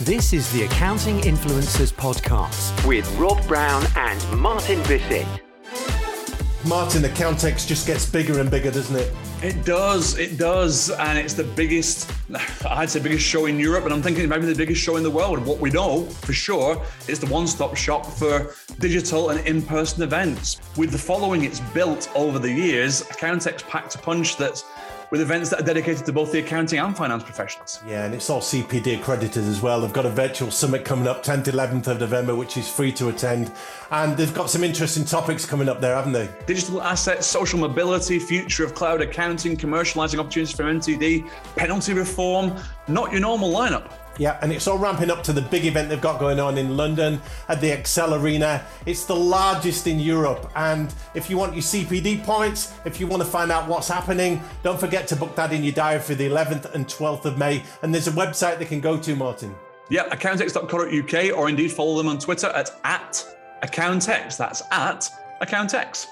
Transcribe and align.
This 0.00 0.34
is 0.34 0.52
the 0.52 0.64
Accounting 0.64 1.20
Influencers 1.20 1.90
Podcast 1.90 2.86
with 2.86 3.10
Rob 3.16 3.42
Brown 3.48 3.82
and 3.96 4.38
Martin 4.38 4.82
Bissett. 4.82 5.26
Martin, 6.66 7.00
the 7.00 7.08
Accountex 7.08 7.66
just 7.66 7.86
gets 7.86 8.04
bigger 8.04 8.38
and 8.38 8.50
bigger, 8.50 8.70
doesn't 8.70 8.94
it? 8.94 9.10
It 9.42 9.64
does, 9.64 10.18
it 10.18 10.36
does, 10.36 10.90
and 10.90 11.18
it's 11.18 11.32
the 11.32 11.44
biggest, 11.44 12.12
I'd 12.68 12.90
say, 12.90 13.00
biggest 13.00 13.24
show 13.24 13.46
in 13.46 13.58
Europe, 13.58 13.84
and 13.84 13.94
I'm 13.94 14.02
thinking 14.02 14.28
maybe 14.28 14.44
the 14.44 14.54
biggest 14.54 14.82
show 14.82 14.96
in 14.96 15.02
the 15.02 15.10
world. 15.10 15.38
What 15.46 15.60
we 15.60 15.70
know 15.70 16.04
for 16.04 16.34
sure 16.34 16.82
is 17.08 17.18
the 17.18 17.28
one-stop 17.28 17.74
shop 17.74 18.04
for 18.04 18.54
digital 18.78 19.30
and 19.30 19.46
in-person 19.46 20.02
events. 20.02 20.60
With 20.76 20.90
the 20.90 20.98
following 20.98 21.44
it's 21.44 21.60
built 21.60 22.10
over 22.14 22.38
the 22.38 22.52
years, 22.52 23.02
Accountex 23.04 23.66
packed 23.66 23.94
a 23.94 23.98
punch 23.98 24.36
that's 24.36 24.62
with 25.10 25.20
events 25.20 25.50
that 25.50 25.60
are 25.60 25.64
dedicated 25.64 26.04
to 26.06 26.12
both 26.12 26.32
the 26.32 26.38
accounting 26.38 26.78
and 26.78 26.96
finance 26.96 27.22
professionals. 27.22 27.80
Yeah, 27.86 28.04
and 28.04 28.14
it's 28.14 28.28
all 28.28 28.40
CPD 28.40 28.98
accredited 28.98 29.44
as 29.44 29.62
well. 29.62 29.80
They've 29.80 29.92
got 29.92 30.06
a 30.06 30.10
virtual 30.10 30.50
summit 30.50 30.84
coming 30.84 31.06
up 31.06 31.24
10th, 31.24 31.44
11th 31.44 31.86
of 31.88 32.00
November, 32.00 32.34
which 32.34 32.56
is 32.56 32.68
free 32.68 32.92
to 32.92 33.08
attend. 33.08 33.52
And 33.90 34.16
they've 34.16 34.34
got 34.34 34.50
some 34.50 34.64
interesting 34.64 35.04
topics 35.04 35.44
coming 35.44 35.68
up 35.68 35.80
there, 35.80 35.94
haven't 35.94 36.12
they? 36.12 36.28
Digital 36.46 36.82
assets, 36.82 37.26
social 37.26 37.58
mobility, 37.58 38.18
future 38.18 38.64
of 38.64 38.74
cloud 38.74 39.00
accounting, 39.00 39.56
commercializing 39.56 40.18
opportunities 40.18 40.54
for 40.54 40.64
MTD, 40.64 41.28
penalty 41.56 41.92
reform, 41.92 42.56
not 42.88 43.12
your 43.12 43.20
normal 43.20 43.52
lineup. 43.52 43.90
Yeah, 44.18 44.38
and 44.40 44.52
it's 44.52 44.66
all 44.66 44.78
ramping 44.78 45.10
up 45.10 45.22
to 45.24 45.32
the 45.32 45.42
big 45.42 45.66
event 45.66 45.90
they've 45.90 46.00
got 46.00 46.18
going 46.18 46.40
on 46.40 46.56
in 46.56 46.76
London 46.76 47.20
at 47.48 47.60
the 47.60 47.70
Excel 47.70 48.14
Arena. 48.14 48.64
It's 48.86 49.04
the 49.04 49.16
largest 49.16 49.86
in 49.86 50.00
Europe. 50.00 50.50
And 50.56 50.94
if 51.14 51.28
you 51.28 51.36
want 51.36 51.54
your 51.54 51.62
CPD 51.62 52.24
points, 52.24 52.72
if 52.84 52.98
you 52.98 53.06
want 53.06 53.22
to 53.22 53.28
find 53.28 53.52
out 53.52 53.68
what's 53.68 53.88
happening, 53.88 54.42
don't 54.62 54.80
forget 54.80 55.06
to 55.08 55.16
book 55.16 55.36
that 55.36 55.52
in 55.52 55.62
your 55.62 55.74
diary 55.74 56.00
for 56.00 56.14
the 56.14 56.26
11th 56.28 56.74
and 56.74 56.86
12th 56.86 57.26
of 57.26 57.36
May. 57.36 57.62
And 57.82 57.92
there's 57.92 58.08
a 58.08 58.12
website 58.12 58.58
they 58.58 58.64
can 58.64 58.80
go 58.80 58.96
to, 58.96 59.14
Martin. 59.14 59.54
Yeah, 59.90 60.08
accountex.co.uk, 60.08 61.38
or 61.38 61.48
indeed 61.48 61.68
follow 61.68 61.96
them 61.98 62.08
on 62.08 62.18
Twitter 62.18 62.48
at, 62.48 62.70
at 62.84 63.24
accountex. 63.62 64.36
That's 64.36 64.62
at 64.70 65.08
accountex. 65.42 66.06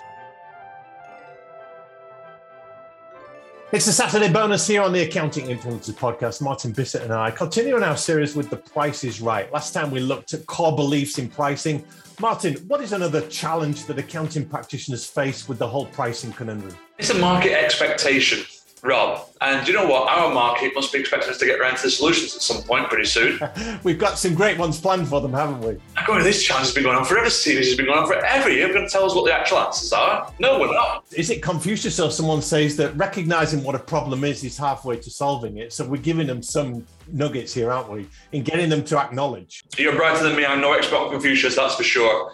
It's 3.74 3.88
a 3.88 3.92
Saturday 3.92 4.32
bonus 4.32 4.68
here 4.68 4.82
on 4.82 4.92
the 4.92 5.02
Accounting 5.02 5.46
Influencers 5.46 5.94
podcast. 5.94 6.40
Martin 6.40 6.72
Bissett 6.72 7.02
and 7.02 7.12
I 7.12 7.32
continue 7.32 7.74
on 7.74 7.82
our 7.82 7.96
series 7.96 8.36
with 8.36 8.48
The 8.48 8.56
Price 8.56 9.02
is 9.02 9.20
Right. 9.20 9.52
Last 9.52 9.72
time 9.72 9.90
we 9.90 9.98
looked 9.98 10.32
at 10.32 10.46
core 10.46 10.76
beliefs 10.76 11.18
in 11.18 11.28
pricing. 11.28 11.84
Martin, 12.20 12.54
what 12.68 12.80
is 12.80 12.92
another 12.92 13.22
challenge 13.22 13.86
that 13.86 13.98
accounting 13.98 14.48
practitioners 14.48 15.04
face 15.04 15.48
with 15.48 15.58
the 15.58 15.66
whole 15.66 15.86
pricing 15.86 16.32
conundrum? 16.32 16.76
It's 16.98 17.10
a 17.10 17.18
market 17.18 17.50
expectation. 17.50 18.46
Rob. 18.84 19.26
And 19.40 19.66
you 19.66 19.72
know 19.72 19.86
what? 19.86 20.08
Our 20.10 20.32
market 20.32 20.72
must 20.74 20.92
be 20.92 21.00
expecting 21.00 21.30
us 21.30 21.38
to 21.38 21.46
get 21.46 21.58
around 21.58 21.76
to 21.76 21.82
the 21.84 21.90
solutions 21.90 22.36
at 22.36 22.42
some 22.42 22.62
point 22.62 22.88
pretty 22.90 23.06
soon. 23.06 23.40
We've 23.82 23.98
got 23.98 24.18
some 24.18 24.34
great 24.34 24.58
ones 24.58 24.78
planned 24.78 25.08
for 25.08 25.22
them, 25.22 25.32
haven't 25.32 25.60
we? 25.60 25.80
Going, 26.06 26.22
this 26.22 26.42
challenge 26.42 26.66
has 26.66 26.74
been 26.74 26.84
going 26.84 26.96
on 26.96 27.04
forever. 27.04 27.30
Series 27.30 27.68
has 27.68 27.76
been 27.76 27.86
going 27.86 27.98
on 27.98 28.06
forever. 28.06 28.50
You're 28.50 28.72
going 28.72 28.84
to 28.84 28.90
tell 28.90 29.04
us 29.04 29.14
what 29.14 29.24
the 29.24 29.32
actual 29.32 29.58
answers 29.58 29.92
are? 29.92 30.30
No, 30.38 30.60
we're 30.60 30.72
not. 30.72 31.04
Is 31.12 31.30
it 31.30 31.42
Confucius 31.42 31.98
or 31.98 32.10
someone 32.10 32.42
says 32.42 32.76
that 32.76 32.94
recognizing 32.96 33.64
what 33.64 33.74
a 33.74 33.78
problem 33.78 34.22
is 34.22 34.44
is 34.44 34.58
halfway 34.58 34.98
to 34.98 35.10
solving 35.10 35.56
it? 35.56 35.72
So 35.72 35.86
we're 35.86 36.02
giving 36.02 36.26
them 36.26 36.42
some 36.42 36.86
nuggets 37.10 37.54
here, 37.54 37.72
aren't 37.72 37.90
we? 37.90 38.06
In 38.32 38.42
getting 38.42 38.68
them 38.68 38.84
to 38.84 38.98
acknowledge. 38.98 39.64
You're 39.78 39.96
brighter 39.96 40.22
than 40.22 40.36
me. 40.36 40.44
I'm 40.44 40.60
no 40.60 40.74
expert 40.74 40.96
on 40.96 41.10
Confucius, 41.10 41.56
that's 41.56 41.74
for 41.74 41.84
sure. 41.84 42.32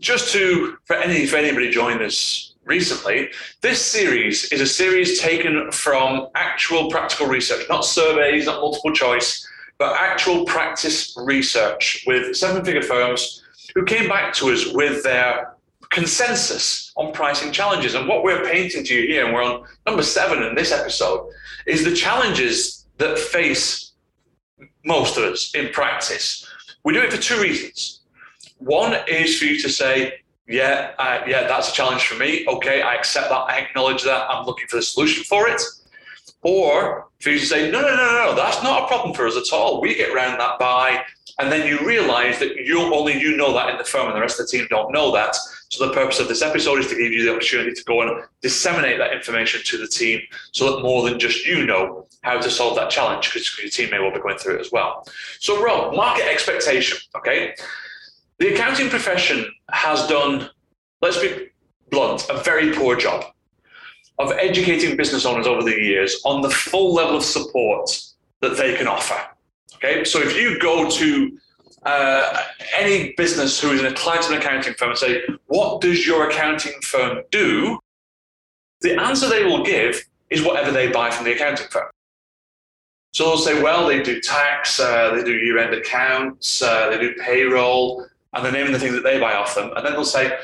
Just 0.00 0.32
to, 0.32 0.76
for 0.84 0.96
any, 0.96 1.26
for 1.26 1.36
anybody 1.36 1.70
joining 1.70 2.02
us, 2.04 2.54
recently. 2.68 3.30
This 3.62 3.82
series 3.84 4.52
is 4.52 4.60
a 4.60 4.66
series 4.66 5.20
taken 5.20 5.72
from 5.72 6.28
actual 6.34 6.90
practical 6.90 7.26
research, 7.26 7.64
not 7.68 7.84
surveys, 7.84 8.46
not 8.46 8.60
multiple 8.60 8.92
choice, 8.92 9.48
but 9.78 9.98
actual 9.98 10.44
practice 10.44 11.14
research 11.16 12.04
with 12.06 12.36
seven 12.36 12.64
figure 12.64 12.82
firms 12.82 13.42
who 13.74 13.84
came 13.84 14.08
back 14.08 14.34
to 14.34 14.50
us 14.50 14.66
with 14.72 15.02
their 15.02 15.54
consensus 15.90 16.92
on 16.96 17.12
pricing 17.12 17.52
challenges. 17.52 17.94
And 17.94 18.06
what 18.06 18.22
we're 18.22 18.44
painting 18.44 18.84
to 18.84 18.94
you 18.94 19.08
here, 19.08 19.24
and 19.24 19.34
we're 19.34 19.42
on 19.42 19.64
number 19.86 20.02
seven 20.02 20.42
in 20.42 20.54
this 20.54 20.70
episode, 20.70 21.30
is 21.66 21.84
the 21.84 21.94
challenges 21.94 22.86
that 22.98 23.18
face 23.18 23.92
most 24.84 25.16
of 25.16 25.24
us 25.24 25.54
in 25.54 25.70
practice. 25.70 26.46
We 26.84 26.92
do 26.92 27.00
it 27.00 27.12
for 27.12 27.20
two 27.20 27.40
reasons. 27.40 28.00
One 28.58 28.94
is 29.06 29.38
for 29.38 29.46
you 29.46 29.58
to 29.60 29.68
say, 29.70 30.20
yeah, 30.48 30.92
uh, 30.98 31.20
yeah, 31.26 31.46
that's 31.46 31.70
a 31.70 31.72
challenge 31.72 32.06
for 32.06 32.16
me. 32.16 32.46
Okay, 32.48 32.80
I 32.80 32.94
accept 32.94 33.28
that. 33.28 33.36
I 33.36 33.58
acknowledge 33.58 34.02
that. 34.04 34.30
I'm 34.30 34.46
looking 34.46 34.66
for 34.66 34.76
the 34.76 34.82
solution 34.82 35.24
for 35.24 35.48
it. 35.48 35.60
Or 36.42 37.08
for 37.20 37.30
you 37.30 37.38
to 37.38 37.46
say, 37.46 37.70
no, 37.70 37.80
no, 37.80 37.96
no, 37.96 38.26
no, 38.26 38.34
that's 38.34 38.62
not 38.62 38.84
a 38.84 38.86
problem 38.86 39.14
for 39.14 39.26
us 39.26 39.36
at 39.36 39.52
all. 39.52 39.80
We 39.80 39.94
get 39.94 40.14
around 40.14 40.38
that 40.38 40.58
by, 40.58 41.02
and 41.38 41.50
then 41.50 41.66
you 41.66 41.84
realize 41.86 42.38
that 42.38 42.56
you 42.56 42.80
only 42.94 43.20
you 43.20 43.36
know 43.36 43.52
that 43.54 43.70
in 43.70 43.76
the 43.76 43.84
firm 43.84 44.06
and 44.06 44.16
the 44.16 44.20
rest 44.20 44.40
of 44.40 44.46
the 44.46 44.56
team 44.56 44.66
don't 44.70 44.92
know 44.92 45.12
that. 45.12 45.36
So 45.70 45.86
the 45.86 45.92
purpose 45.92 46.20
of 46.20 46.28
this 46.28 46.40
episode 46.40 46.78
is 46.78 46.86
to 46.86 46.96
give 46.96 47.12
you 47.12 47.24
the 47.24 47.34
opportunity 47.34 47.72
to 47.72 47.84
go 47.84 48.00
and 48.02 48.24
disseminate 48.40 48.98
that 48.98 49.12
information 49.12 49.60
to 49.64 49.78
the 49.78 49.88
team 49.88 50.20
so 50.52 50.76
that 50.76 50.82
more 50.82 51.08
than 51.08 51.18
just 51.18 51.44
you 51.44 51.66
know 51.66 52.06
how 52.22 52.40
to 52.40 52.50
solve 52.50 52.76
that 52.76 52.90
challenge 52.90 53.32
because 53.32 53.58
your 53.58 53.68
team 53.68 53.90
may 53.90 53.98
well 53.98 54.12
be 54.12 54.20
going 54.20 54.38
through 54.38 54.56
it 54.56 54.60
as 54.60 54.72
well. 54.72 55.06
So 55.40 55.62
Rob, 55.62 55.94
market 55.94 56.26
expectation, 56.26 56.98
okay? 57.16 57.54
The 58.38 58.54
accounting 58.54 58.88
profession 58.88 59.46
has 59.70 60.06
done, 60.06 60.48
let's 61.02 61.18
be 61.18 61.48
blunt, 61.90 62.26
a 62.30 62.38
very 62.38 62.72
poor 62.72 62.94
job 62.96 63.24
of 64.18 64.32
educating 64.32 64.96
business 64.96 65.24
owners 65.26 65.46
over 65.46 65.62
the 65.62 65.76
years 65.76 66.20
on 66.24 66.42
the 66.42 66.50
full 66.50 66.94
level 66.94 67.16
of 67.16 67.24
support 67.24 67.90
that 68.40 68.56
they 68.56 68.76
can 68.76 68.86
offer. 68.86 69.18
Okay, 69.76 70.04
so 70.04 70.20
if 70.20 70.36
you 70.36 70.58
go 70.60 70.88
to 70.88 71.38
uh, 71.84 72.42
any 72.76 73.12
business 73.16 73.60
who 73.60 73.70
is 73.70 73.82
a 73.82 73.92
client 73.92 74.24
of 74.24 74.32
an 74.32 74.38
accounting 74.38 74.74
firm 74.74 74.90
and 74.90 74.98
say, 74.98 75.22
What 75.46 75.80
does 75.80 76.06
your 76.06 76.28
accounting 76.28 76.80
firm 76.82 77.22
do? 77.30 77.78
The 78.80 79.00
answer 79.00 79.28
they 79.28 79.44
will 79.44 79.64
give 79.64 80.04
is 80.30 80.44
whatever 80.44 80.70
they 80.70 80.90
buy 80.90 81.10
from 81.10 81.24
the 81.24 81.34
accounting 81.34 81.68
firm. 81.68 81.88
So 83.12 83.24
they'll 83.24 83.38
say, 83.38 83.62
Well, 83.62 83.86
they 83.86 84.02
do 84.02 84.20
tax, 84.20 84.80
uh, 84.80 85.14
they 85.14 85.22
do 85.22 85.32
year 85.32 85.58
end 85.58 85.74
accounts, 85.74 86.60
uh, 86.60 86.90
they 86.90 86.98
do 86.98 87.14
payroll, 87.20 88.04
and 88.32 88.44
they're 88.44 88.52
naming 88.52 88.72
the 88.72 88.78
things 88.78 88.94
that 88.94 89.04
they 89.04 89.18
buy 89.18 89.34
off 89.34 89.54
them, 89.54 89.72
and 89.76 89.84
then 89.84 89.92
they'll 89.92 90.04
say, 90.04 90.38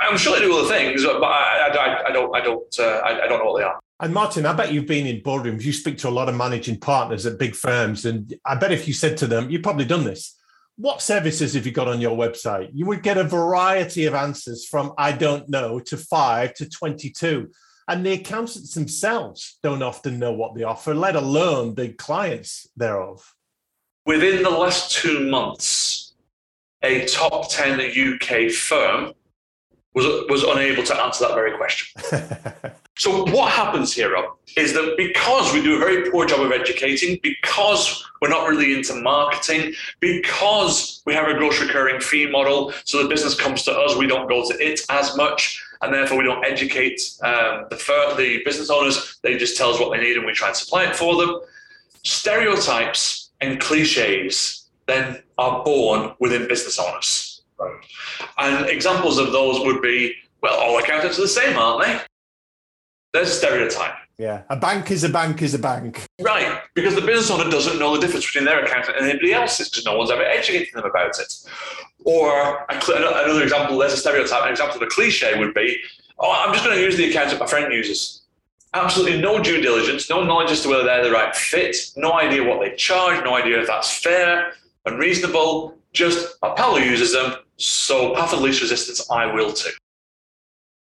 "I'm 0.00 0.16
sure 0.16 0.38
they 0.38 0.44
do 0.44 0.56
other 0.56 0.68
things, 0.68 1.04
but 1.04 1.22
I, 1.22 1.68
I, 1.68 2.08
I 2.08 2.12
don't, 2.12 2.34
I 2.34 2.40
don't, 2.40 2.78
uh, 2.78 3.00
I, 3.04 3.24
I 3.24 3.28
don't 3.28 3.38
know 3.38 3.50
what 3.50 3.58
they 3.58 3.64
are." 3.64 3.80
And 4.00 4.14
Martin, 4.14 4.46
I 4.46 4.54
bet 4.54 4.72
you've 4.72 4.86
been 4.86 5.06
in 5.06 5.20
boardrooms. 5.20 5.62
You 5.62 5.74
speak 5.74 5.98
to 5.98 6.08
a 6.08 6.10
lot 6.10 6.28
of 6.30 6.34
managing 6.34 6.80
partners 6.80 7.26
at 7.26 7.38
big 7.38 7.54
firms, 7.54 8.06
and 8.06 8.34
I 8.46 8.54
bet 8.54 8.72
if 8.72 8.88
you 8.88 8.94
said 8.94 9.16
to 9.18 9.26
them, 9.26 9.50
you've 9.50 9.62
probably 9.62 9.84
done 9.84 10.04
this. 10.04 10.36
What 10.76 11.02
services 11.02 11.52
have 11.52 11.66
you 11.66 11.72
got 11.72 11.88
on 11.88 12.00
your 12.00 12.16
website? 12.16 12.70
You 12.72 12.86
would 12.86 13.02
get 13.02 13.18
a 13.18 13.24
variety 13.24 14.06
of 14.06 14.14
answers 14.14 14.66
from 14.66 14.94
I 14.96 15.12
don't 15.12 15.46
know 15.50 15.78
to 15.80 15.98
five 15.98 16.54
to 16.54 16.68
22. 16.68 17.50
And 17.86 18.06
the 18.06 18.12
accountants 18.12 18.72
themselves 18.72 19.58
don't 19.62 19.82
often 19.82 20.18
know 20.18 20.32
what 20.32 20.54
they 20.54 20.62
offer, 20.62 20.94
let 20.94 21.16
alone 21.16 21.74
the 21.74 21.88
clients 21.88 22.66
thereof. 22.76 23.34
Within 24.06 24.42
the 24.42 24.50
last 24.50 24.92
two 24.92 25.28
months, 25.28 25.99
a 26.82 27.04
top 27.06 27.50
10 27.50 27.80
UK 27.80 28.50
firm 28.50 29.12
was, 29.94 30.06
was 30.28 30.44
unable 30.44 30.82
to 30.84 30.96
answer 31.02 31.26
that 31.26 31.34
very 31.34 31.56
question. 31.56 32.00
so, 32.96 33.24
what 33.32 33.52
happens 33.52 33.92
here, 33.92 34.12
Rob, 34.12 34.36
is 34.56 34.72
that 34.72 34.94
because 34.96 35.52
we 35.52 35.62
do 35.62 35.76
a 35.76 35.78
very 35.78 36.10
poor 36.10 36.26
job 36.26 36.40
of 36.40 36.52
educating, 36.52 37.18
because 37.22 38.04
we're 38.22 38.28
not 38.28 38.48
really 38.48 38.72
into 38.72 38.94
marketing, 38.94 39.74
because 39.98 41.02
we 41.06 41.14
have 41.14 41.28
a 41.28 41.34
gross 41.34 41.60
recurring 41.60 42.00
fee 42.00 42.30
model, 42.30 42.72
so 42.84 43.02
the 43.02 43.08
business 43.08 43.34
comes 43.34 43.64
to 43.64 43.72
us, 43.72 43.96
we 43.96 44.06
don't 44.06 44.28
go 44.28 44.48
to 44.48 44.54
it 44.64 44.80
as 44.90 45.16
much, 45.16 45.62
and 45.82 45.92
therefore 45.92 46.18
we 46.18 46.24
don't 46.24 46.44
educate 46.44 47.00
um, 47.22 47.66
the, 47.70 47.76
fir- 47.76 48.14
the 48.16 48.42
business 48.44 48.70
owners, 48.70 49.18
they 49.22 49.36
just 49.36 49.56
tell 49.56 49.70
us 49.70 49.80
what 49.80 49.90
they 49.90 50.02
need 50.02 50.16
and 50.16 50.26
we 50.26 50.32
try 50.32 50.48
and 50.48 50.56
supply 50.56 50.84
it 50.84 50.94
for 50.94 51.16
them. 51.16 51.40
Stereotypes 52.02 53.30
and 53.40 53.58
cliches 53.60 54.59
then 54.90 55.22
are 55.38 55.64
born 55.64 56.12
within 56.18 56.48
business 56.48 56.78
owners. 56.78 57.42
Right. 57.58 57.80
And 58.38 58.66
examples 58.66 59.18
of 59.18 59.32
those 59.32 59.60
would 59.60 59.82
be, 59.82 60.14
well, 60.42 60.58
all 60.58 60.78
accountants 60.78 61.18
are 61.18 61.22
the 61.22 61.28
same, 61.28 61.56
aren't 61.56 61.86
they? 61.86 62.00
There's 63.12 63.28
a 63.28 63.34
stereotype. 63.34 63.94
Yeah, 64.18 64.42
a 64.50 64.56
bank 64.56 64.90
is 64.90 65.02
a 65.02 65.08
bank 65.08 65.40
is 65.40 65.54
a 65.54 65.58
bank. 65.58 66.04
Right, 66.20 66.60
because 66.74 66.94
the 66.94 67.00
business 67.00 67.30
owner 67.30 67.50
doesn't 67.50 67.78
know 67.78 67.94
the 67.94 68.00
difference 68.02 68.26
between 68.26 68.44
their 68.44 68.62
accountant 68.62 68.98
and 68.98 69.06
anybody 69.06 69.32
else's 69.32 69.70
because 69.70 69.86
no 69.86 69.96
one's 69.96 70.10
ever 70.10 70.22
educated 70.22 70.74
them 70.74 70.84
about 70.84 71.18
it. 71.18 71.32
Or 72.04 72.66
another 72.70 73.42
example, 73.42 73.78
there's 73.78 73.94
a 73.94 73.96
stereotype, 73.96 74.44
an 74.44 74.50
example 74.50 74.76
of 74.76 74.82
a 74.82 74.86
cliche 74.88 75.38
would 75.38 75.54
be, 75.54 75.78
oh, 76.18 76.30
I'm 76.30 76.52
just 76.52 76.66
going 76.66 76.76
to 76.76 76.82
use 76.82 76.98
the 76.98 77.08
accountant 77.08 77.40
my 77.40 77.46
friend 77.46 77.72
uses. 77.72 78.20
Absolutely 78.74 79.20
no 79.20 79.42
due 79.42 79.62
diligence, 79.62 80.10
no 80.10 80.22
knowledge 80.22 80.50
as 80.50 80.60
to 80.62 80.68
whether 80.68 80.84
they're 80.84 81.02
the 81.02 81.10
right 81.10 81.34
fit, 81.34 81.76
no 81.96 82.12
idea 82.12 82.44
what 82.44 82.60
they 82.60 82.76
charge, 82.76 83.24
no 83.24 83.36
idea 83.36 83.58
if 83.58 83.66
that's 83.66 83.90
fair, 83.90 84.52
unreasonable, 84.86 85.76
just 85.92 86.36
Apollo 86.42 86.78
uses 86.78 87.12
them, 87.12 87.34
so 87.56 88.14
path 88.14 88.32
of 88.32 88.40
least 88.40 88.60
resistance, 88.62 89.10
I 89.10 89.26
will 89.26 89.52
too. 89.52 89.70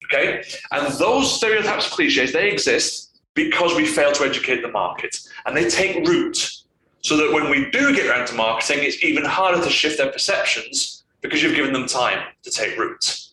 Okay? 0.05 0.43
And 0.71 0.93
those 0.93 1.35
stereotypes, 1.35 1.89
cliches, 1.89 2.31
they 2.33 2.49
exist 2.49 3.19
because 3.33 3.75
we 3.75 3.85
fail 3.85 4.11
to 4.13 4.23
educate 4.23 4.61
the 4.61 4.67
market 4.71 5.19
and 5.45 5.55
they 5.55 5.69
take 5.69 6.07
root. 6.07 6.63
so 7.01 7.15
that 7.17 7.31
when 7.31 7.49
we 7.49 7.69
do 7.71 7.95
get 7.95 8.05
around 8.07 8.27
to 8.27 8.35
marketing, 8.35 8.79
it's 8.81 9.01
even 9.03 9.23
harder 9.23 9.63
to 9.63 9.69
shift 9.69 9.97
their 9.97 10.11
perceptions 10.11 11.05
because 11.21 11.41
you've 11.41 11.55
given 11.55 11.73
them 11.73 11.87
time 11.87 12.27
to 12.43 12.51
take 12.51 12.77
root. 12.77 13.29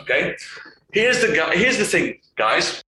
Okay, 0.00 0.34
here's 0.92 1.20
the 1.20 1.34
guy. 1.34 1.54
Here's 1.54 1.78
the 1.78 1.84
thing, 1.84 2.18
guys. 2.36 2.82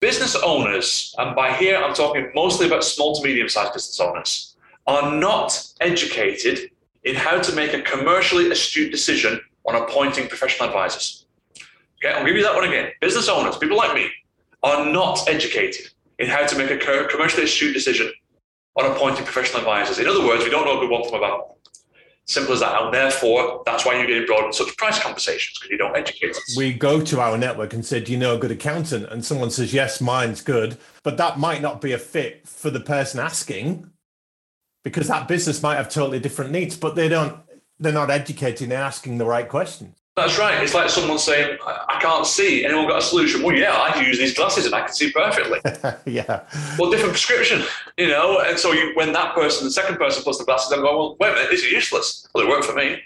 Business 0.00 0.34
owners, 0.34 1.14
and 1.18 1.36
by 1.36 1.52
here 1.52 1.76
I'm 1.76 1.94
talking 1.94 2.30
mostly 2.34 2.66
about 2.66 2.82
small 2.82 3.14
to 3.14 3.22
medium-sized 3.22 3.72
business 3.72 4.00
owners, 4.00 4.49
are 4.86 5.14
not 5.14 5.66
educated 5.80 6.70
in 7.04 7.14
how 7.14 7.40
to 7.40 7.54
make 7.54 7.72
a 7.72 7.82
commercially 7.82 8.50
astute 8.50 8.90
decision 8.90 9.40
on 9.66 9.76
appointing 9.76 10.28
professional 10.28 10.68
advisors. 10.68 11.26
Okay, 12.02 12.14
I'll 12.14 12.24
give 12.24 12.36
you 12.36 12.42
that 12.42 12.54
one 12.54 12.64
again. 12.64 12.90
Business 13.00 13.28
owners, 13.28 13.56
people 13.58 13.76
like 13.76 13.94
me, 13.94 14.10
are 14.62 14.86
not 14.86 15.28
educated 15.28 15.90
in 16.18 16.28
how 16.28 16.46
to 16.46 16.56
make 16.56 16.70
a 16.70 16.76
commercially 17.06 17.44
astute 17.44 17.74
decision 17.74 18.10
on 18.76 18.90
appointing 18.90 19.24
professional 19.24 19.60
advisors. 19.60 19.98
In 19.98 20.06
other 20.06 20.24
words, 20.24 20.44
we 20.44 20.50
don't 20.50 20.64
know 20.64 20.78
a 20.78 20.80
good 20.80 20.90
one 20.90 21.04
from 21.04 21.14
a 21.14 21.20
bad 21.20 21.32
one. 21.32 21.56
Simple 22.26 22.54
as 22.54 22.60
that. 22.60 22.80
And 22.80 22.94
therefore, 22.94 23.62
that's 23.66 23.84
why 23.84 23.96
you're 23.96 24.06
getting 24.06 24.26
brought 24.26 24.46
in 24.46 24.52
such 24.52 24.76
price 24.76 25.00
conversations 25.00 25.58
because 25.58 25.70
you 25.70 25.78
don't 25.78 25.96
educate 25.96 26.30
us. 26.30 26.54
We 26.56 26.72
go 26.72 27.00
to 27.00 27.20
our 27.20 27.36
network 27.36 27.72
and 27.72 27.84
say, 27.84 28.00
Do 28.00 28.12
you 28.12 28.18
know 28.18 28.36
a 28.36 28.38
good 28.38 28.52
accountant? 28.52 29.06
And 29.10 29.24
someone 29.24 29.50
says, 29.50 29.74
Yes, 29.74 30.00
mine's 30.00 30.40
good. 30.40 30.78
But 31.02 31.16
that 31.16 31.38
might 31.38 31.60
not 31.60 31.80
be 31.80 31.92
a 31.92 31.98
fit 31.98 32.46
for 32.46 32.70
the 32.70 32.78
person 32.78 33.18
asking 33.18 33.90
because 34.82 35.08
that 35.08 35.28
business 35.28 35.62
might 35.62 35.76
have 35.76 35.88
totally 35.88 36.18
different 36.18 36.50
needs, 36.50 36.76
but 36.76 36.94
they 36.94 37.08
don't, 37.08 37.36
they're 37.78 37.92
not 37.92 38.10
educating 38.10 38.66
and 38.72 38.74
asking 38.74 39.18
the 39.18 39.24
right 39.24 39.48
questions. 39.48 39.96
That's 40.16 40.38
right. 40.38 40.62
It's 40.62 40.74
like 40.74 40.90
someone 40.90 41.18
saying, 41.18 41.56
I 41.64 41.98
can't 42.00 42.26
see. 42.26 42.64
Anyone 42.64 42.88
got 42.88 42.98
a 42.98 43.02
solution? 43.02 43.42
Well, 43.42 43.56
yeah, 43.56 43.72
I 43.72 44.02
use 44.02 44.18
these 44.18 44.34
glasses 44.34 44.66
and 44.66 44.74
I 44.74 44.80
can 44.80 44.92
see 44.92 45.10
perfectly. 45.12 45.60
yeah. 46.12 46.42
Well, 46.78 46.90
different 46.90 47.12
prescription, 47.12 47.62
you 47.96 48.08
know? 48.08 48.40
And 48.40 48.58
so 48.58 48.72
you, 48.72 48.92
when 48.94 49.12
that 49.12 49.34
person, 49.34 49.64
the 49.64 49.70
second 49.70 49.96
person 49.96 50.22
puts 50.22 50.38
the 50.38 50.44
glasses 50.44 50.72
on, 50.72 50.80
go, 50.80 50.96
well, 50.96 51.16
wait 51.20 51.30
a 51.30 51.34
minute, 51.34 51.50
these 51.50 51.64
are 51.64 51.68
useless. 51.68 52.28
Well, 52.34 52.44
they 52.44 52.50
work 52.50 52.64
for 52.64 52.74
me. 52.74 53.00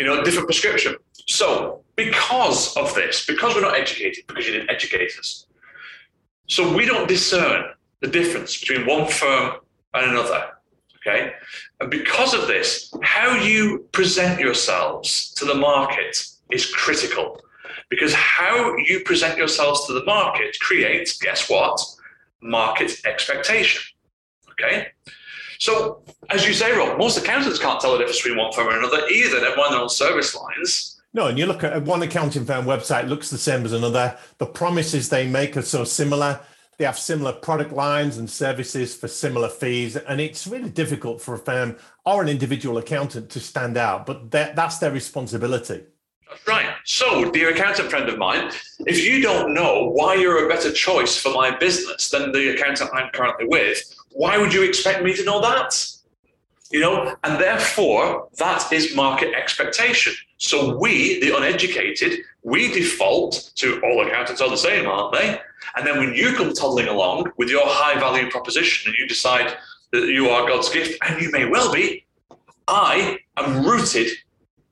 You 0.00 0.06
know, 0.06 0.24
different 0.24 0.48
prescription. 0.48 0.96
So 1.26 1.82
because 1.94 2.76
of 2.76 2.94
this, 2.94 3.26
because 3.26 3.54
we're 3.54 3.60
not 3.60 3.74
educated, 3.74 4.24
because 4.26 4.46
you 4.46 4.54
didn't 4.54 4.70
educate 4.70 5.12
us, 5.18 5.46
so 6.48 6.74
we 6.74 6.84
don't 6.84 7.08
discern 7.08 7.64
the 8.00 8.08
difference 8.08 8.58
between 8.58 8.86
one 8.86 9.08
firm 9.08 9.56
and 9.94 10.10
another. 10.10 10.53
Okay. 11.06 11.32
And 11.80 11.90
because 11.90 12.32
of 12.32 12.46
this, 12.46 12.92
how 13.02 13.34
you 13.34 13.86
present 13.92 14.40
yourselves 14.40 15.32
to 15.34 15.44
the 15.44 15.54
market 15.54 16.26
is 16.50 16.66
critical 16.72 17.40
because 17.90 18.14
how 18.14 18.74
you 18.76 19.00
present 19.00 19.36
yourselves 19.36 19.86
to 19.86 19.92
the 19.92 20.04
market 20.04 20.58
creates, 20.60 21.18
guess 21.18 21.50
what? 21.50 21.80
Market 22.40 22.92
expectation. 23.06 23.82
Okay. 24.52 24.88
So, 25.58 26.02
as 26.30 26.46
you 26.46 26.52
say, 26.52 26.76
Rob, 26.76 26.98
most 26.98 27.18
accountants 27.18 27.58
can't 27.58 27.80
tell 27.80 27.92
the 27.92 27.98
difference 27.98 28.22
between 28.22 28.38
one 28.38 28.52
firm 28.52 28.68
and 28.68 28.78
another 28.78 29.06
either. 29.08 29.40
They're 29.40 29.58
on 29.58 29.72
their 29.72 29.80
own 29.80 29.88
service 29.88 30.34
lines. 30.34 31.00
No, 31.12 31.28
and 31.28 31.38
you 31.38 31.46
look 31.46 31.62
at 31.62 31.82
one 31.82 32.02
accounting 32.02 32.44
firm 32.44 32.64
website 32.64 33.08
looks 33.08 33.30
the 33.30 33.38
same 33.38 33.64
as 33.64 33.72
another. 33.72 34.18
The 34.38 34.46
promises 34.46 35.08
they 35.08 35.28
make 35.28 35.56
are 35.56 35.62
so 35.62 35.84
similar 35.84 36.40
they 36.78 36.84
have 36.84 36.98
similar 36.98 37.32
product 37.32 37.72
lines 37.72 38.18
and 38.18 38.28
services 38.28 38.94
for 38.94 39.08
similar 39.08 39.48
fees 39.48 39.96
and 39.96 40.20
it's 40.20 40.46
really 40.46 40.70
difficult 40.70 41.20
for 41.20 41.34
a 41.34 41.38
firm 41.38 41.76
or 42.04 42.22
an 42.22 42.28
individual 42.28 42.78
accountant 42.78 43.30
to 43.30 43.40
stand 43.40 43.76
out 43.76 44.06
but 44.06 44.30
that, 44.30 44.56
that's 44.56 44.78
their 44.78 44.90
responsibility. 44.90 45.84
That's 46.28 46.48
right. 46.48 46.74
So 46.84 47.30
dear 47.30 47.50
accountant 47.50 47.90
friend 47.90 48.08
of 48.08 48.18
mine 48.18 48.50
if 48.80 49.04
you 49.04 49.20
don't 49.20 49.54
know 49.54 49.90
why 49.90 50.14
you're 50.14 50.46
a 50.46 50.48
better 50.48 50.72
choice 50.72 51.16
for 51.16 51.32
my 51.32 51.56
business 51.56 52.10
than 52.10 52.32
the 52.32 52.54
accountant 52.54 52.90
i'm 52.94 53.10
currently 53.10 53.46
with 53.46 53.82
why 54.10 54.38
would 54.38 54.54
you 54.54 54.62
expect 54.62 55.02
me 55.02 55.14
to 55.14 55.24
know 55.24 55.40
that? 55.40 55.90
You 56.70 56.80
know 56.80 57.14
and 57.22 57.40
therefore 57.40 58.28
that 58.38 58.72
is 58.72 58.96
market 58.96 59.34
expectation. 59.34 60.14
So 60.38 60.76
we 60.76 61.20
the 61.20 61.36
uneducated 61.36 62.20
we 62.42 62.72
default 62.72 63.52
to 63.56 63.80
all 63.82 64.06
accountants 64.06 64.40
are 64.40 64.50
the 64.50 64.56
same 64.56 64.86
aren't 64.86 65.12
they 65.12 65.40
and 65.76 65.86
then 65.86 65.98
when 65.98 66.14
you 66.14 66.34
come 66.34 66.52
toddling 66.52 66.88
along 66.88 67.30
with 67.36 67.48
your 67.48 67.66
high 67.66 67.98
value 67.98 68.30
proposition 68.30 68.90
and 68.90 68.98
you 68.98 69.06
decide 69.06 69.56
that 69.92 70.08
you 70.08 70.28
are 70.28 70.48
God's 70.48 70.68
gift, 70.68 70.98
and 71.02 71.20
you 71.20 71.30
may 71.30 71.44
well 71.46 71.72
be, 71.72 72.04
I 72.66 73.18
am 73.36 73.64
rooted 73.64 74.08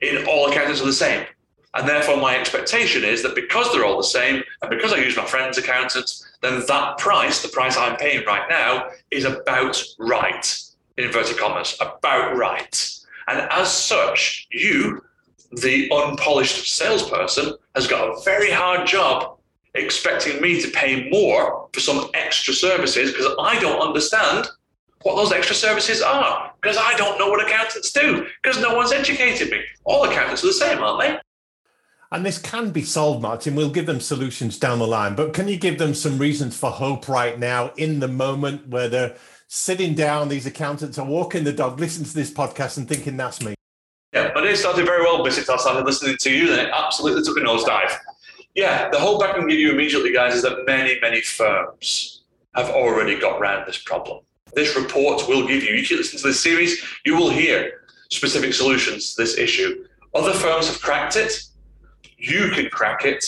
in 0.01 0.27
all 0.27 0.51
accountants 0.51 0.81
are 0.81 0.87
the 0.87 0.93
same. 0.93 1.27
And 1.75 1.89
therefore, 1.89 2.19
my 2.19 2.39
expectation 2.39 3.03
is 3.05 3.23
that 3.23 3.35
because 3.35 3.73
they're 3.73 3.85
all 3.85 3.97
the 3.97 4.03
same, 4.03 4.43
and 4.61 4.71
because 4.71 4.93
I 4.93 4.99
use 4.99 5.17
my 5.17 5.25
friend's 5.25 5.57
accountants, 5.57 6.29
then 6.43 6.63
that 6.67 6.99
price, 6.99 7.41
the 7.41 7.49
price 7.49 7.77
I'm 7.77 7.97
paying 7.97 8.27
right 8.27 8.47
now, 8.51 8.91
is 9.11 9.25
about 9.25 9.83
right, 9.99 10.61
in 10.99 11.05
inverted 11.05 11.39
commas, 11.39 11.77
about 11.81 12.37
right. 12.37 12.99
And 13.29 13.49
as 13.51 13.73
such, 13.73 14.49
you, 14.51 15.03
the 15.53 15.91
unpolished 15.91 16.77
salesperson, 16.77 17.55
has 17.75 17.87
got 17.87 18.09
a 18.09 18.21
very 18.23 18.51
hard 18.51 18.87
job 18.87 19.39
expecting 19.75 20.41
me 20.41 20.61
to 20.61 20.71
pay 20.71 21.09
more 21.11 21.69
for 21.73 21.81
some 21.81 22.11
extra 22.15 22.55
services 22.55 23.13
because 23.13 23.35
I 23.39 23.59
don't 23.61 23.81
understand 23.81 24.49
what 25.03 25.17
those 25.17 25.33
extra 25.33 25.57
services 25.57 26.03
are 26.03 26.53
because 26.61 26.77
I 26.77 26.95
don't 26.97 27.19
know 27.19 27.29
what 27.29 27.45
accountants 27.45 27.93
do 27.93 28.27
because 28.43 28.61
no 28.61 28.77
one's 28.77 28.93
educated 28.93 29.51
me. 29.51 29.61
All 29.85 30.05
accountants 30.05 30.45
are 30.45 30.49
the 30.49 30.53
same, 30.53 30.79
aren't 30.79 31.01
they? 31.01 31.19
And 32.13 32.27
this 32.27 32.39
can 32.39 32.71
be 32.71 32.83
solved, 32.83 33.23
Martin. 33.23 33.55
We'll 33.55 33.71
give 33.71 33.87
them 33.87 33.99
solutions 33.99 34.59
down 34.59 34.79
the 34.79 34.87
line, 34.87 35.15
but 35.15 35.33
can 35.33 35.49
you 35.49 35.57
give 35.57 35.79
them 35.79 35.95
some 35.95 36.19
reasons 36.19 36.57
for 36.57 36.71
hope 36.71 37.09
right 37.09 37.39
now 37.39 37.73
in 37.79 38.01
the 38.01 38.09
moment 38.09 38.69
where 38.69 38.89
they're 38.89 39.17
sitting 39.49 39.95
down, 39.95 40.29
these 40.29 40.45
accountants 40.45 40.99
are 40.99 41.07
walking 41.07 41.45
the 41.45 41.55
dog, 41.55 41.81
listening 41.81 42.07
to 42.07 42.15
this 42.15 42.31
podcast 42.31 42.77
and 42.77 42.87
thinking, 42.87 43.17
that's 43.17 43.43
me? 43.43 43.55
Yeah, 44.13 44.31
but 44.35 44.47
it 44.47 44.59
started 44.59 44.85
very 44.85 45.03
well, 45.03 45.25
Bissett. 45.25 45.49
I 45.49 45.57
started 45.57 45.87
listening 45.87 46.19
to 46.21 46.31
you, 46.31 46.53
and 46.53 46.61
it 46.61 46.71
absolutely 46.71 47.23
took 47.23 47.39
a 47.39 47.41
nosedive. 47.41 47.99
Yeah, 48.55 48.91
the 48.91 48.99
hope 48.99 49.23
I 49.23 49.33
can 49.33 49.49
give 49.49 49.59
you 49.59 49.73
immediately, 49.73 50.13
guys, 50.13 50.35
is 50.35 50.43
that 50.43 50.67
many, 50.67 50.99
many 51.01 51.23
firms 51.23 52.25
have 52.55 52.69
already 52.69 53.19
got 53.19 53.41
around 53.41 53.67
this 53.67 53.79
problem. 53.79 54.21
This 54.55 54.77
report 54.77 55.27
will 55.27 55.47
give 55.47 55.63
you, 55.63 55.75
you 55.75 55.87
can 55.87 55.97
listen 55.97 56.19
to 56.19 56.29
this 56.29 56.43
series, 56.43 56.85
you 57.07 57.17
will 57.17 57.31
hear 57.31 57.81
specific 58.11 58.53
solutions 58.53 59.15
to 59.15 59.23
this 59.23 59.39
issue. 59.39 59.87
Other 60.15 60.35
firms 60.35 60.69
have 60.69 60.83
cracked 60.83 61.17
it. 61.17 61.43
You 62.19 62.51
can 62.51 62.69
crack 62.69 63.07
it, 63.07 63.25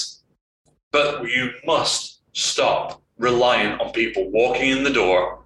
but 0.93 1.25
you 1.25 1.53
must 1.65 2.21
stop 2.35 3.01
relying 3.17 3.81
on 3.81 3.93
people 3.93 4.31
walking 4.31 4.71
in 4.71 4.85
the 4.85 4.93
door 4.93 5.39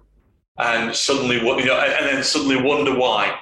and 0.57 0.93
suddenly, 0.93 1.37
you 1.37 1.65
know, 1.65 1.79
and 1.79 2.05
then 2.05 2.21
suddenly 2.21 2.61
wonder 2.61 2.93
why 2.93 3.39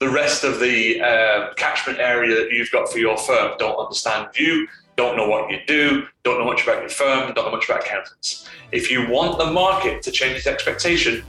the 0.00 0.08
rest 0.08 0.42
of 0.42 0.58
the 0.58 1.00
uh, 1.00 1.54
catchment 1.54 2.00
area 2.00 2.34
that 2.34 2.50
you've 2.50 2.70
got 2.72 2.88
for 2.88 2.98
your 2.98 3.16
firm 3.16 3.52
don't 3.58 3.76
understand 3.76 4.26
you 4.34 4.66
don't 4.96 5.16
know 5.16 5.28
what 5.28 5.50
you 5.50 5.58
do, 5.66 6.06
don't 6.22 6.38
know 6.38 6.46
much 6.46 6.62
about 6.62 6.80
your 6.80 6.88
firm, 6.88 7.32
don't 7.34 7.44
know 7.44 7.50
much 7.50 7.68
about 7.68 7.84
accountants. 7.84 8.48
If 8.72 8.90
you 8.90 9.08
want 9.08 9.38
the 9.38 9.46
market 9.46 10.02
to 10.02 10.10
change 10.10 10.36
its 10.36 10.46
expectation, 10.46 11.22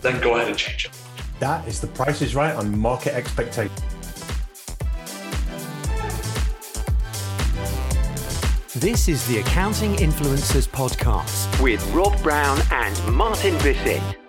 then 0.00 0.20
go 0.22 0.36
ahead 0.36 0.48
and 0.48 0.56
change 0.56 0.86
it. 0.86 0.92
That 1.38 1.66
is 1.68 1.80
the 1.80 1.86
price 1.86 2.22
is 2.22 2.34
right 2.34 2.54
on 2.54 2.76
market 2.78 3.14
expectation. 3.14 3.72
This 8.76 9.08
is 9.08 9.26
the 9.26 9.38
Accounting 9.38 9.96
Influencers 9.96 10.66
Podcast 10.66 11.62
with 11.62 11.86
Rob 11.92 12.20
Brown 12.22 12.58
and 12.70 13.14
Martin 13.14 13.54
Bissett. 13.58 14.19